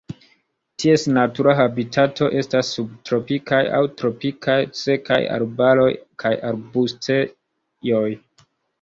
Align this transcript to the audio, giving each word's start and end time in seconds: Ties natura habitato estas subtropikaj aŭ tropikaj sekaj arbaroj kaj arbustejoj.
Ties 0.83 1.03
natura 1.17 1.53
habitato 1.59 2.29
estas 2.39 2.71
subtropikaj 2.79 3.61
aŭ 3.83 3.83
tropikaj 4.01 4.59
sekaj 4.83 5.23
arbaroj 5.39 5.89
kaj 6.25 6.37
arbustejoj. 6.53 8.07